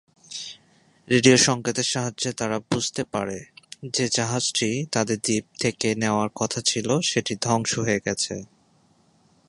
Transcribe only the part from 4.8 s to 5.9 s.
তাদের দ্বীপ থেকে